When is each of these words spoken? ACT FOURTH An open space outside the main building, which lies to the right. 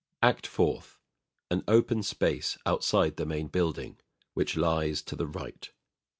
ACT 0.23 0.47
FOURTH 0.47 0.97
An 1.51 1.63
open 1.67 2.01
space 2.01 2.57
outside 2.65 3.17
the 3.17 3.23
main 3.27 3.45
building, 3.49 3.99
which 4.33 4.57
lies 4.57 5.03
to 5.03 5.15
the 5.15 5.27
right. 5.27 5.69